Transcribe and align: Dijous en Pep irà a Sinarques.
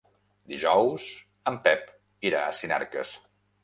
Dijous 0.53 1.05
en 1.53 1.61
Pep 1.69 1.87
irà 2.31 2.45
a 2.49 2.61
Sinarques. 2.65 3.19